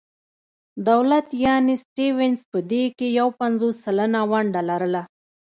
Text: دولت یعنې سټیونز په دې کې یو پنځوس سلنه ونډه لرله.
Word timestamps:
دولت 0.89 1.27
یعنې 1.45 1.73
سټیونز 1.83 2.39
په 2.51 2.59
دې 2.71 2.83
کې 2.97 3.07
یو 3.19 3.27
پنځوس 3.39 3.75
سلنه 3.85 4.19
ونډه 4.31 4.61
لرله. 4.69 5.01